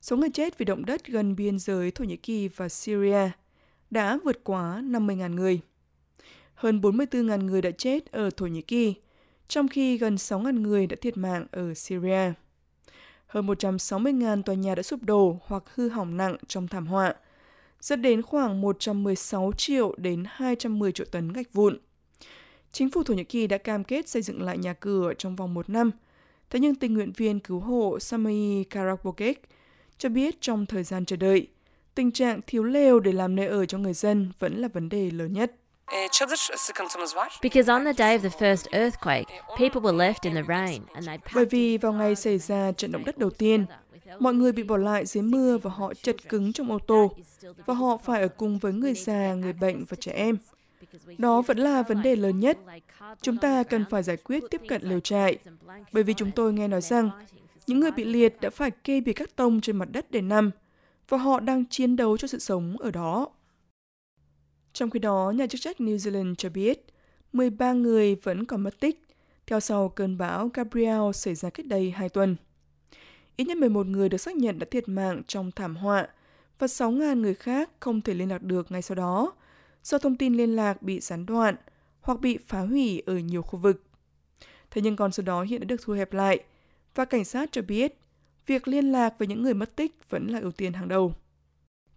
Số 0.00 0.16
người 0.16 0.30
chết 0.30 0.58
vì 0.58 0.64
động 0.64 0.84
đất 0.84 1.06
gần 1.06 1.36
biên 1.36 1.58
giới 1.58 1.90
Thổ 1.90 2.04
Nhĩ 2.04 2.16
Kỳ 2.16 2.48
và 2.48 2.68
Syria 2.68 3.30
đã 3.90 4.18
vượt 4.24 4.44
quá 4.44 4.82
50.000 4.84 5.34
người. 5.34 5.60
Hơn 6.54 6.80
44.000 6.80 7.44
người 7.44 7.62
đã 7.62 7.70
chết 7.70 8.12
ở 8.12 8.30
Thổ 8.30 8.46
Nhĩ 8.46 8.62
Kỳ, 8.62 8.94
trong 9.48 9.68
khi 9.68 9.98
gần 9.98 10.14
6.000 10.14 10.60
người 10.60 10.86
đã 10.86 10.96
thiệt 11.00 11.16
mạng 11.16 11.46
ở 11.50 11.74
Syria. 11.74 12.32
Hơn 13.26 13.46
160.000 13.46 14.42
tòa 14.42 14.54
nhà 14.54 14.74
đã 14.74 14.82
sụp 14.82 15.02
đổ 15.02 15.40
hoặc 15.44 15.62
hư 15.74 15.88
hỏng 15.88 16.16
nặng 16.16 16.36
trong 16.48 16.68
thảm 16.68 16.86
họa, 16.86 17.14
dẫn 17.80 18.02
đến 18.02 18.22
khoảng 18.22 18.60
116 18.60 19.52
triệu 19.56 19.94
đến 19.98 20.24
210 20.26 20.92
triệu 20.92 21.06
tấn 21.10 21.32
gạch 21.32 21.52
vụn 21.52 21.78
Chính 22.72 22.90
phủ 22.90 23.02
Thổ 23.02 23.14
Nhĩ 23.14 23.24
Kỳ 23.24 23.46
đã 23.46 23.58
cam 23.58 23.84
kết 23.84 24.08
xây 24.08 24.22
dựng 24.22 24.42
lại 24.42 24.58
nhà 24.58 24.72
cửa 24.72 25.12
trong 25.18 25.36
vòng 25.36 25.54
một 25.54 25.70
năm. 25.70 25.90
Thế 26.50 26.60
nhưng 26.60 26.74
tình 26.74 26.94
nguyện 26.94 27.12
viên 27.16 27.40
cứu 27.40 27.60
hộ 27.60 27.98
Sami 27.98 28.64
Karabogek 28.64 29.42
cho 29.98 30.08
biết 30.08 30.40
trong 30.40 30.66
thời 30.66 30.84
gian 30.84 31.04
chờ 31.04 31.16
đợi, 31.16 31.46
tình 31.94 32.10
trạng 32.10 32.40
thiếu 32.46 32.64
lều 32.64 33.00
để 33.00 33.12
làm 33.12 33.36
nơi 33.36 33.46
ở 33.46 33.66
cho 33.66 33.78
người 33.78 33.94
dân 33.94 34.32
vẫn 34.38 34.56
là 34.56 34.68
vấn 34.68 34.88
đề 34.88 35.10
lớn 35.10 35.32
nhất. 35.32 35.52
Because 37.42 37.72
on 37.72 37.84
the 37.84 37.92
day 37.92 38.18
of 38.18 38.30
the 38.30 38.38
first 38.38 38.66
earthquake, 38.70 39.24
people 39.58 39.80
were 39.80 39.96
left 39.96 40.22
in 40.22 40.34
the 40.34 40.42
rain 40.48 40.82
and 40.92 41.06
they 41.06 41.18
Bởi 41.34 41.44
vì 41.44 41.78
vào 41.78 41.92
ngày 41.92 42.14
xảy 42.14 42.38
ra 42.38 42.72
trận 42.72 42.92
động 42.92 43.04
đất 43.04 43.18
đầu 43.18 43.30
tiên, 43.30 43.66
mọi 44.18 44.34
người 44.34 44.52
bị 44.52 44.62
bỏ 44.62 44.76
lại 44.76 45.06
dưới 45.06 45.22
mưa 45.22 45.58
và 45.58 45.70
họ 45.70 45.94
chật 45.94 46.28
cứng 46.28 46.52
trong 46.52 46.70
ô 46.70 46.78
tô 46.86 47.10
và 47.66 47.74
họ 47.74 47.96
phải 47.96 48.22
ở 48.22 48.28
cùng 48.28 48.58
với 48.58 48.72
người 48.72 48.94
già, 48.94 49.34
người 49.34 49.52
bệnh 49.52 49.84
và 49.84 49.96
trẻ 50.00 50.12
em. 50.12 50.36
Đó 51.18 51.42
vẫn 51.42 51.58
là 51.58 51.82
vấn 51.82 52.02
đề 52.02 52.16
lớn 52.16 52.40
nhất. 52.40 52.58
Chúng 53.22 53.36
ta 53.36 53.62
cần 53.62 53.84
phải 53.90 54.02
giải 54.02 54.16
quyết 54.16 54.42
tiếp 54.50 54.60
cận 54.68 54.82
lều 54.82 55.00
trại, 55.00 55.38
bởi 55.92 56.02
vì 56.02 56.14
chúng 56.14 56.30
tôi 56.30 56.52
nghe 56.52 56.68
nói 56.68 56.80
rằng 56.80 57.10
những 57.66 57.80
người 57.80 57.90
bị 57.90 58.04
liệt 58.04 58.40
đã 58.40 58.50
phải 58.50 58.70
kê 58.70 59.00
bìa 59.00 59.12
các 59.12 59.36
tông 59.36 59.60
trên 59.60 59.76
mặt 59.76 59.88
đất 59.92 60.10
để 60.10 60.20
nằm, 60.20 60.50
và 61.08 61.18
họ 61.18 61.40
đang 61.40 61.64
chiến 61.64 61.96
đấu 61.96 62.16
cho 62.16 62.28
sự 62.28 62.38
sống 62.38 62.76
ở 62.78 62.90
đó. 62.90 63.28
Trong 64.72 64.90
khi 64.90 64.98
đó, 64.98 65.32
nhà 65.36 65.46
chức 65.46 65.60
trách 65.60 65.76
New 65.80 65.96
Zealand 65.96 66.34
cho 66.34 66.48
biết 66.50 66.86
13 67.32 67.72
người 67.72 68.14
vẫn 68.14 68.44
còn 68.44 68.60
mất 68.60 68.80
tích 68.80 69.02
theo 69.46 69.60
sau 69.60 69.88
cơn 69.88 70.18
bão 70.18 70.50
Gabriel 70.54 71.12
xảy 71.14 71.34
ra 71.34 71.50
cách 71.50 71.66
đây 71.66 71.90
2 71.90 72.08
tuần. 72.08 72.36
Ít 73.36 73.44
nhất 73.44 73.56
11 73.56 73.86
người 73.86 74.08
được 74.08 74.18
xác 74.18 74.36
nhận 74.36 74.58
đã 74.58 74.66
thiệt 74.70 74.88
mạng 74.88 75.22
trong 75.26 75.50
thảm 75.52 75.76
họa 75.76 76.08
và 76.58 76.66
6.000 76.66 77.20
người 77.20 77.34
khác 77.34 77.70
không 77.80 78.00
thể 78.00 78.14
liên 78.14 78.28
lạc 78.28 78.42
được 78.42 78.72
ngay 78.72 78.82
sau 78.82 78.94
đó 78.94 79.32
do 79.90 79.98
thông 79.98 80.16
tin 80.16 80.34
liên 80.34 80.56
lạc 80.56 80.82
bị 80.82 81.00
gián 81.00 81.26
đoạn 81.26 81.56
hoặc 82.00 82.20
bị 82.20 82.38
phá 82.46 82.60
hủy 82.60 83.02
ở 83.06 83.18
nhiều 83.18 83.42
khu 83.42 83.58
vực. 83.58 83.82
Thế 84.70 84.82
nhưng 84.82 84.96
con 84.96 85.12
số 85.12 85.22
đó 85.22 85.42
hiện 85.42 85.60
đã 85.60 85.64
được 85.64 85.80
thu 85.82 85.92
hẹp 85.92 86.12
lại 86.12 86.38
và 86.94 87.04
cảnh 87.04 87.24
sát 87.24 87.48
cho 87.52 87.62
biết 87.62 87.94
việc 88.46 88.68
liên 88.68 88.92
lạc 88.92 89.14
với 89.18 89.28
những 89.28 89.42
người 89.42 89.54
mất 89.54 89.76
tích 89.76 89.96
vẫn 90.10 90.26
là 90.26 90.40
ưu 90.40 90.52
tiên 90.52 90.72
hàng 90.72 90.88
đầu. 90.88 91.14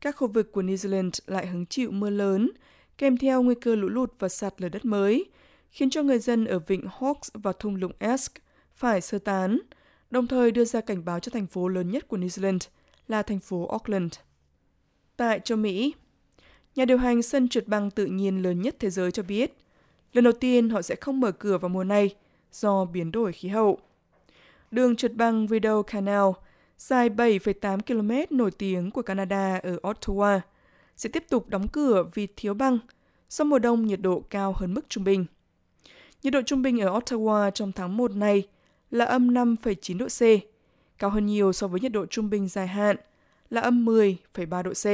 Các 0.02 0.16
khu 0.16 0.28
vực 0.28 0.52
của 0.52 0.62
New 0.62 0.76
Zealand 0.76 1.12
lại 1.26 1.48
hứng 1.48 1.66
chịu 1.66 1.92
mưa 1.92 2.10
lớn, 2.10 2.52
kèm 2.98 3.18
theo 3.18 3.42
nguy 3.42 3.56
cơ 3.56 3.76
lũ 3.76 3.90
lụt 3.90 4.14
và 4.20 4.30
sạt 4.30 4.62
lở 4.62 4.70
đất 4.70 4.86
mới, 4.86 5.26
khiến 5.70 5.90
cho 5.90 6.04
người 6.04 6.20
dân 6.20 6.46
ở 6.46 6.60
vịnh 6.60 6.88
Hawks 7.00 7.30
và 7.34 7.54
thung 7.60 7.76
lũng 7.76 7.92
Esk 8.00 8.34
phải 8.76 9.02
sơ 9.02 9.20
tán, 9.20 9.60
đồng 10.12 10.28
thời 10.28 10.52
đưa 10.52 10.66
ra 10.66 10.82
cảnh 10.82 11.06
báo 11.06 11.20
cho 11.20 11.30
thành 11.30 11.48
phố 11.48 11.68
lớn 11.68 11.92
nhất 11.92 12.08
của 12.08 12.18
New 12.18 12.28
Zealand 12.28 12.60
là 13.08 13.22
thành 13.22 13.40
phố 13.40 13.68
Auckland. 13.68 14.14
Tại 15.18 15.40
châu 15.40 15.58
Mỹ, 15.58 15.94
Nhà 16.76 16.86
điều 16.86 16.98
hành 16.98 17.22
sân 17.22 17.50
trượt 17.50 17.68
băng 17.68 17.92
tự 17.92 18.06
nhiên 18.06 18.44
lớn 18.44 18.62
nhất 18.62 18.76
thế 18.80 18.90
giới 18.90 19.12
cho 19.12 19.24
biết, 19.24 19.54
Lần 20.14 20.24
đầu 20.24 20.34
tiên 20.34 20.70
họ 20.70 20.82
sẽ 20.82 20.96
không 20.96 21.20
mở 21.20 21.32
cửa 21.32 21.58
vào 21.58 21.70
mùa 21.70 21.84
này 21.84 22.16
do 22.52 22.86
biến 22.86 23.12
đổi 23.12 23.32
khí 23.32 23.50
hậu. 23.50 23.80
Đường 24.72 24.96
trượt 24.96 25.14
băng 25.14 25.48
Rideau 25.48 25.84
Canal, 25.84 26.26
dài 26.78 27.10
7,8 27.10 27.80
km 27.80 28.38
nổi 28.38 28.52
tiếng 28.52 28.92
của 28.92 29.02
Canada 29.02 29.60
ở 29.64 29.78
Ottawa, 29.84 30.40
sẽ 30.96 31.10
tiếp 31.10 31.24
tục 31.30 31.50
đóng 31.50 31.68
cửa 31.68 32.06
vì 32.14 32.28
thiếu 32.36 32.54
băng 32.54 32.80
do 33.30 33.46
mùa 33.46 33.60
đông 33.60 33.88
nhiệt 33.88 34.02
độ 34.02 34.24
cao 34.30 34.54
hơn 34.58 34.74
mức 34.74 34.90
trung 34.90 35.04
bình. 35.04 35.26
Nhiệt 36.24 36.34
độ 36.34 36.42
trung 36.42 36.62
bình 36.62 36.80
ở 36.80 37.00
Ottawa 37.00 37.52
trong 37.52 37.72
tháng 37.72 37.98
1 37.98 38.12
này 38.12 38.48
là 38.92 39.06
âm 39.06 39.34
5,9 39.34 39.98
độ 39.98 40.08
C, 40.08 40.22
cao 41.00 41.10
hơn 41.10 41.26
nhiều 41.26 41.54
so 41.54 41.68
với 41.68 41.80
nhiệt 41.80 41.92
độ 41.92 42.06
trung 42.06 42.30
bình 42.30 42.48
dài 42.48 42.68
hạn 42.68 42.96
là 43.50 43.62
âm 43.62 43.86
10,3 43.86 44.64
độ 44.64 44.72
C. 44.74 44.86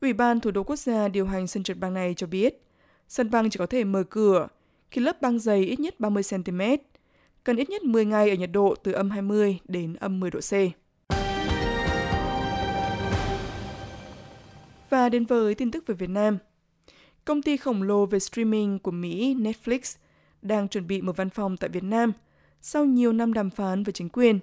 Ủy 0.00 0.12
ban 0.12 0.40
Thủ 0.40 0.50
đô 0.50 0.62
Quốc 0.62 0.76
gia 0.76 1.08
điều 1.08 1.26
hành 1.26 1.46
sân 1.46 1.62
trượt 1.62 1.78
băng 1.78 1.94
này 1.94 2.14
cho 2.14 2.26
biết, 2.26 2.62
sân 3.08 3.30
băng 3.30 3.50
chỉ 3.50 3.58
có 3.58 3.66
thể 3.66 3.84
mở 3.84 4.02
cửa 4.10 4.48
khi 4.90 5.00
lớp 5.00 5.22
băng 5.22 5.38
dày 5.38 5.60
ít 5.64 5.80
nhất 5.80 6.00
30 6.00 6.22
cm, 6.30 6.60
cần 7.44 7.56
ít 7.56 7.70
nhất 7.70 7.82
10 7.82 8.04
ngày 8.04 8.30
ở 8.30 8.34
nhiệt 8.34 8.50
độ 8.52 8.74
từ 8.82 8.92
âm 8.92 9.10
20 9.10 9.58
đến 9.64 9.94
âm 9.94 10.20
10 10.20 10.30
độ 10.30 10.40
C. 10.40 10.52
Và 14.90 15.08
đến 15.08 15.24
với 15.24 15.54
tin 15.54 15.70
tức 15.70 15.86
về 15.86 15.94
Việt 15.94 16.10
Nam. 16.10 16.38
Công 17.24 17.42
ty 17.42 17.56
khổng 17.56 17.82
lồ 17.82 18.06
về 18.06 18.18
streaming 18.18 18.78
của 18.78 18.90
Mỹ 18.90 19.34
Netflix 19.34 19.96
đang 20.42 20.68
chuẩn 20.68 20.86
bị 20.86 21.02
một 21.02 21.16
văn 21.16 21.30
phòng 21.30 21.56
tại 21.56 21.70
Việt 21.70 21.84
Nam 21.84 22.12
sau 22.60 22.84
nhiều 22.84 23.12
năm 23.12 23.32
đàm 23.32 23.50
phán 23.50 23.82
với 23.82 23.92
chính 23.92 24.08
quyền 24.08 24.38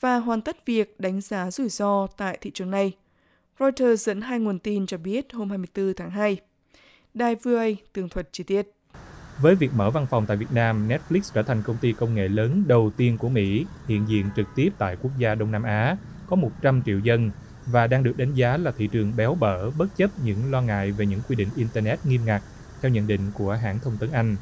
và 0.00 0.16
hoàn 0.16 0.40
tất 0.40 0.66
việc 0.66 1.00
đánh 1.00 1.20
giá 1.20 1.50
rủi 1.50 1.68
ro 1.68 2.06
tại 2.16 2.38
thị 2.40 2.50
trường 2.54 2.70
này. 2.70 2.92
Reuters 3.60 4.06
dẫn 4.06 4.20
hai 4.20 4.38
nguồn 4.38 4.58
tin 4.58 4.86
cho 4.86 4.98
biết 4.98 5.32
hôm 5.32 5.48
24 5.48 5.94
tháng 5.94 6.10
2. 6.10 6.36
Đài 7.14 7.34
VOA 7.34 7.66
tường 7.92 8.08
thuật 8.08 8.28
chi 8.32 8.44
tiết. 8.44 8.66
Với 9.40 9.54
việc 9.54 9.70
mở 9.76 9.90
văn 9.90 10.06
phòng 10.10 10.26
tại 10.26 10.36
Việt 10.36 10.52
Nam, 10.52 10.88
Netflix 10.88 11.20
trở 11.34 11.42
thành 11.42 11.62
công 11.62 11.76
ty 11.76 11.92
công 11.92 12.14
nghệ 12.14 12.28
lớn 12.28 12.64
đầu 12.66 12.90
tiên 12.96 13.18
của 13.18 13.28
Mỹ 13.28 13.66
hiện 13.88 14.08
diện 14.08 14.26
trực 14.36 14.46
tiếp 14.54 14.70
tại 14.78 14.96
quốc 15.02 15.10
gia 15.18 15.34
Đông 15.34 15.50
Nam 15.50 15.62
Á, 15.62 15.96
có 16.26 16.36
100 16.36 16.82
triệu 16.86 16.98
dân 16.98 17.30
và 17.66 17.86
đang 17.86 18.02
được 18.02 18.16
đánh 18.16 18.34
giá 18.34 18.56
là 18.56 18.70
thị 18.70 18.86
trường 18.92 19.12
béo 19.16 19.34
bở 19.34 19.70
bất 19.70 19.96
chấp 19.96 20.10
những 20.24 20.50
lo 20.50 20.62
ngại 20.62 20.92
về 20.92 21.06
những 21.06 21.20
quy 21.28 21.36
định 21.36 21.48
Internet 21.56 22.06
nghiêm 22.06 22.20
ngặt, 22.24 22.42
theo 22.82 22.90
nhận 22.90 23.06
định 23.06 23.20
của 23.34 23.52
hãng 23.52 23.78
thông 23.78 23.96
tấn 24.00 24.12
Anh. 24.12 24.36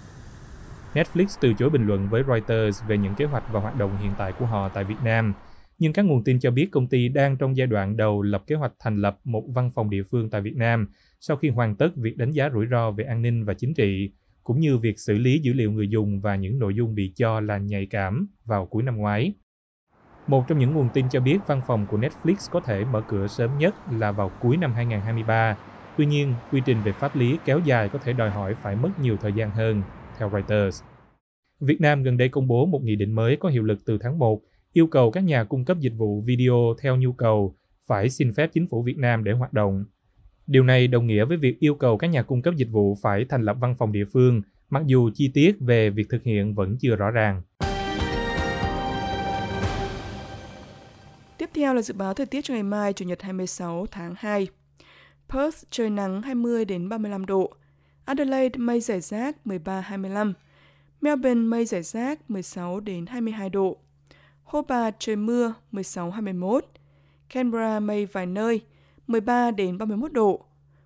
Netflix 0.94 1.26
từ 1.40 1.52
chối 1.54 1.70
bình 1.70 1.86
luận 1.86 2.08
với 2.08 2.22
Reuters 2.28 2.82
về 2.86 2.98
những 2.98 3.14
kế 3.14 3.24
hoạch 3.24 3.52
và 3.52 3.60
hoạt 3.60 3.78
động 3.78 3.98
hiện 4.00 4.12
tại 4.18 4.32
của 4.38 4.46
họ 4.46 4.68
tại 4.68 4.84
Việt 4.84 5.02
Nam, 5.04 5.34
nhưng 5.82 5.92
các 5.92 6.02
nguồn 6.02 6.24
tin 6.24 6.40
cho 6.40 6.50
biết 6.50 6.68
công 6.70 6.86
ty 6.86 7.08
đang 7.08 7.36
trong 7.36 7.56
giai 7.56 7.66
đoạn 7.66 7.96
đầu 7.96 8.22
lập 8.22 8.42
kế 8.46 8.54
hoạch 8.54 8.72
thành 8.78 8.96
lập 8.96 9.18
một 9.24 9.44
văn 9.48 9.70
phòng 9.74 9.90
địa 9.90 10.02
phương 10.02 10.30
tại 10.30 10.40
Việt 10.40 10.56
Nam 10.56 10.88
sau 11.20 11.36
khi 11.36 11.48
hoàn 11.48 11.76
tất 11.76 11.88
việc 11.96 12.16
đánh 12.16 12.30
giá 12.30 12.50
rủi 12.50 12.66
ro 12.70 12.90
về 12.90 13.04
an 13.04 13.22
ninh 13.22 13.44
và 13.44 13.54
chính 13.54 13.74
trị, 13.74 14.10
cũng 14.44 14.60
như 14.60 14.78
việc 14.78 14.98
xử 14.98 15.18
lý 15.18 15.38
dữ 15.38 15.52
liệu 15.52 15.72
người 15.72 15.88
dùng 15.88 16.20
và 16.20 16.36
những 16.36 16.58
nội 16.58 16.74
dung 16.74 16.94
bị 16.94 17.12
cho 17.16 17.40
là 17.40 17.58
nhạy 17.58 17.86
cảm 17.86 18.28
vào 18.44 18.66
cuối 18.66 18.82
năm 18.82 18.96
ngoái. 18.96 19.32
Một 20.26 20.44
trong 20.48 20.58
những 20.58 20.74
nguồn 20.74 20.88
tin 20.94 21.08
cho 21.08 21.20
biết 21.20 21.38
văn 21.46 21.60
phòng 21.66 21.86
của 21.90 21.98
Netflix 21.98 22.34
có 22.50 22.60
thể 22.60 22.84
mở 22.84 23.02
cửa 23.08 23.26
sớm 23.26 23.58
nhất 23.58 23.74
là 23.92 24.12
vào 24.12 24.30
cuối 24.40 24.56
năm 24.56 24.72
2023. 24.74 25.56
Tuy 25.96 26.06
nhiên, 26.06 26.34
quy 26.52 26.62
trình 26.66 26.76
về 26.84 26.92
pháp 26.92 27.16
lý 27.16 27.38
kéo 27.44 27.60
dài 27.64 27.88
có 27.88 27.98
thể 27.98 28.12
đòi 28.12 28.30
hỏi 28.30 28.54
phải 28.54 28.76
mất 28.76 28.90
nhiều 29.00 29.16
thời 29.16 29.32
gian 29.32 29.50
hơn, 29.50 29.82
theo 30.18 30.30
Reuters. 30.30 30.82
Việt 31.60 31.80
Nam 31.80 32.02
gần 32.02 32.16
đây 32.16 32.28
công 32.28 32.46
bố 32.46 32.66
một 32.66 32.82
nghị 32.82 32.96
định 32.96 33.14
mới 33.14 33.36
có 33.36 33.48
hiệu 33.48 33.62
lực 33.62 33.78
từ 33.86 33.98
tháng 33.98 34.18
1, 34.18 34.40
yêu 34.72 34.86
cầu 34.86 35.10
các 35.10 35.24
nhà 35.24 35.44
cung 35.44 35.64
cấp 35.64 35.78
dịch 35.80 35.92
vụ 35.96 36.20
video 36.26 36.74
theo 36.82 36.96
nhu 36.96 37.12
cầu 37.12 37.56
phải 37.86 38.10
xin 38.10 38.32
phép 38.34 38.50
chính 38.52 38.66
phủ 38.68 38.82
Việt 38.82 38.98
Nam 38.98 39.24
để 39.24 39.32
hoạt 39.32 39.52
động. 39.52 39.84
Điều 40.46 40.64
này 40.64 40.88
đồng 40.88 41.06
nghĩa 41.06 41.24
với 41.24 41.36
việc 41.36 41.58
yêu 41.58 41.74
cầu 41.74 41.98
các 41.98 42.06
nhà 42.06 42.22
cung 42.22 42.42
cấp 42.42 42.54
dịch 42.56 42.68
vụ 42.70 42.96
phải 43.02 43.24
thành 43.28 43.42
lập 43.42 43.56
văn 43.60 43.74
phòng 43.78 43.92
địa 43.92 44.04
phương, 44.12 44.42
mặc 44.70 44.82
dù 44.86 45.10
chi 45.14 45.30
tiết 45.34 45.56
về 45.60 45.90
việc 45.90 46.06
thực 46.10 46.22
hiện 46.22 46.52
vẫn 46.52 46.76
chưa 46.80 46.96
rõ 46.96 47.10
ràng. 47.10 47.42
Tiếp 51.38 51.50
theo 51.54 51.74
là 51.74 51.82
dự 51.82 51.94
báo 51.94 52.14
thời 52.14 52.26
tiết 52.26 52.44
cho 52.44 52.54
ngày 52.54 52.62
mai, 52.62 52.92
Chủ 52.92 53.04
nhật 53.04 53.22
26 53.22 53.86
tháng 53.90 54.14
2. 54.16 54.48
Perth 55.28 55.64
trời 55.70 55.90
nắng 55.90 56.22
20 56.22 56.64
đến 56.64 56.88
35 56.88 57.26
độ. 57.26 57.50
Adelaide 58.04 58.58
mây 58.58 58.80
rải 58.80 59.00
rác 59.00 59.36
13-25. 59.44 60.32
Melbourne 61.00 61.42
mây 61.42 61.64
rải 61.64 61.82
rác 61.82 62.30
16 62.30 62.80
đến 62.80 63.06
22 63.06 63.50
độ. 63.50 63.78
Hobart 64.52 64.94
trời 64.98 65.16
mưa 65.16 65.54
16-21. 65.72 66.60
Canberra 67.30 67.80
mây 67.80 68.06
vài 68.06 68.26
nơi 68.26 68.60
13 69.06 69.50
đến 69.50 69.78
31 69.78 70.12
độ. 70.12 70.44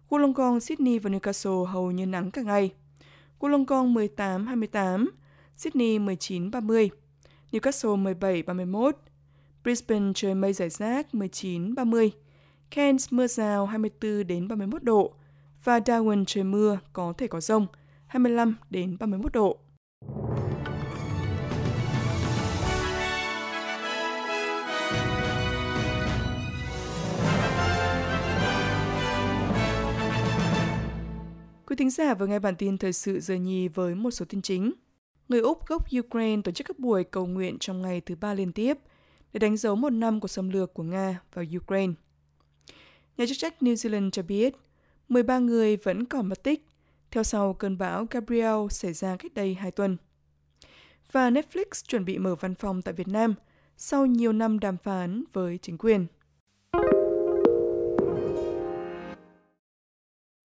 Wollongong, 0.08 0.58
Sydney 0.58 0.98
và 0.98 1.10
Newcastle 1.10 1.64
hầu 1.64 1.90
như 1.90 2.06
nắng 2.06 2.30
cả 2.30 2.42
ngày. 2.42 2.70
Wollongong 3.40 4.08
18-28, 4.16 5.06
Sydney 5.56 5.98
19-30, 5.98 6.88
Newcastle 7.52 8.18
17-31, 8.44 8.92
Brisbane 9.64 10.12
trời 10.14 10.34
mây 10.34 10.52
rải 10.52 10.68
rác 10.68 11.06
19-30, 11.12 12.10
Cairns 12.70 13.12
mưa 13.12 13.26
rào 13.26 13.66
24 13.66 14.26
đến 14.26 14.48
31 14.48 14.82
độ 14.82 15.14
và 15.64 15.78
Darwin 15.78 16.24
trời 16.26 16.44
mưa 16.44 16.78
có 16.92 17.12
thể 17.18 17.26
có 17.26 17.40
rông 17.40 17.66
25 18.06 18.56
đến 18.70 18.96
31 19.00 19.32
độ. 19.32 19.58
Quý 31.66 31.76
thính 31.76 31.90
giả 31.90 32.14
vừa 32.14 32.26
nghe 32.26 32.38
bản 32.38 32.56
tin 32.56 32.78
thời 32.78 32.92
sự 32.92 33.20
giờ 33.20 33.34
nhì 33.34 33.68
với 33.68 33.94
một 33.94 34.10
số 34.10 34.24
tin 34.28 34.42
chính. 34.42 34.72
Người 35.28 35.40
Úc 35.40 35.66
gốc 35.66 35.82
Ukraine 35.98 36.42
tổ 36.42 36.52
chức 36.52 36.66
các 36.66 36.78
buổi 36.78 37.04
cầu 37.04 37.26
nguyện 37.26 37.56
trong 37.60 37.82
ngày 37.82 38.00
thứ 38.00 38.14
ba 38.14 38.34
liên 38.34 38.52
tiếp 38.52 38.78
để 39.32 39.38
đánh 39.38 39.56
dấu 39.56 39.76
một 39.76 39.90
năm 39.90 40.20
của 40.20 40.28
xâm 40.28 40.48
lược 40.48 40.74
của 40.74 40.82
Nga 40.82 41.20
vào 41.34 41.44
Ukraine. 41.56 41.92
Nhà 43.16 43.26
chức 43.26 43.38
trách 43.38 43.54
New 43.60 43.74
Zealand 43.74 44.10
cho 44.10 44.22
biết 44.22 44.54
13 45.08 45.38
người 45.38 45.76
vẫn 45.76 46.04
còn 46.04 46.26
mất 46.26 46.42
tích 46.42 46.66
theo 47.10 47.22
sau 47.22 47.54
cơn 47.54 47.78
bão 47.78 48.06
Gabriel 48.10 48.66
xảy 48.70 48.92
ra 48.92 49.16
cách 49.16 49.34
đây 49.34 49.54
2 49.54 49.70
tuần. 49.70 49.96
Và 51.12 51.30
Netflix 51.30 51.64
chuẩn 51.88 52.04
bị 52.04 52.18
mở 52.18 52.34
văn 52.34 52.54
phòng 52.54 52.82
tại 52.82 52.94
Việt 52.94 53.08
Nam 53.08 53.34
sau 53.76 54.06
nhiều 54.06 54.32
năm 54.32 54.58
đàm 54.58 54.76
phán 54.76 55.24
với 55.32 55.58
chính 55.62 55.78
quyền. 55.78 56.06